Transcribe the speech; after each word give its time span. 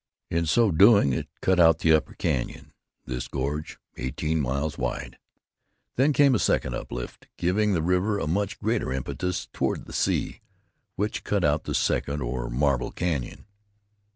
In 0.31 0.47
so 0.47 0.71
doing 0.71 1.13
it 1.13 1.27
cut 1.41 1.59
out 1.59 1.77
the 1.77 1.93
upper 1.93 2.15
canyon, 2.15 2.73
this 3.05 3.27
gorge 3.27 3.77
eighteen 3.97 4.39
miles 4.41 4.75
wide. 4.75 5.19
Then 5.95 6.11
came 6.11 6.33
a 6.33 6.39
second 6.39 6.73
uplift, 6.73 7.27
giving 7.37 7.73
the 7.73 7.83
river 7.83 8.17
a 8.17 8.25
much 8.25 8.59
greater 8.59 8.91
impetus 8.91 9.47
toward 9.53 9.85
the 9.85 9.93
sea, 9.93 10.41
which 10.95 11.23
cut 11.23 11.43
out 11.45 11.65
the 11.65 11.75
second, 11.75 12.23
or 12.23 12.49
marble 12.49 12.89
canyon. 12.91 13.45